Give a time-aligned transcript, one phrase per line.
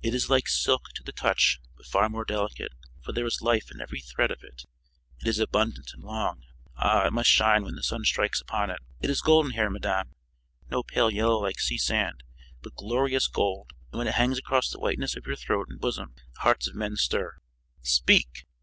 [0.00, 3.70] "It is like silk to the touch, but far more delicate, for there is life
[3.70, 4.64] in every thread of it.
[5.20, 6.44] It is abundant and long.
[6.74, 8.78] Ah, it must shine when the sun strikes upon it!
[9.02, 10.14] It is golden hair, madame,
[10.70, 12.22] no pale yellow like sea sand,
[12.62, 16.14] but glorious gold, and when it hangs across the whiteness of your throat and bosom
[16.36, 17.34] the hearts of men stir.
[17.82, 18.46] Speak!